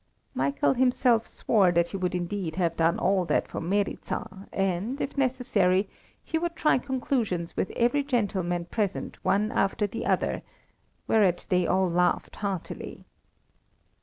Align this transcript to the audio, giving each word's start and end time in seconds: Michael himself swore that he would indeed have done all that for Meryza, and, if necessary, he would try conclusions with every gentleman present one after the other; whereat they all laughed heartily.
Michael 0.33 0.73
himself 0.73 1.27
swore 1.27 1.71
that 1.73 1.89
he 1.89 1.97
would 1.97 2.15
indeed 2.15 2.55
have 2.55 2.75
done 2.75 2.97
all 2.97 3.23
that 3.25 3.47
for 3.47 3.61
Meryza, 3.61 4.47
and, 4.51 4.99
if 4.99 5.15
necessary, 5.15 5.87
he 6.23 6.39
would 6.39 6.55
try 6.55 6.79
conclusions 6.79 7.55
with 7.55 7.69
every 7.75 8.03
gentleman 8.03 8.65
present 8.65 9.23
one 9.23 9.51
after 9.51 9.85
the 9.85 10.07
other; 10.07 10.41
whereat 11.07 11.45
they 11.51 11.67
all 11.67 11.87
laughed 11.87 12.37
heartily. 12.37 13.05